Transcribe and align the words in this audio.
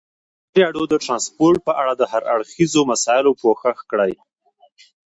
ازادي 0.03 0.61
راډیو 0.65 0.85
د 0.91 0.95
ترانسپورټ 1.03 1.57
په 1.67 1.73
اړه 1.81 1.93
د 1.95 2.03
هر 2.11 2.21
اړخیزو 2.33 2.81
مسایلو 2.91 3.37
پوښښ 3.41 3.77
کړی. 3.91 4.13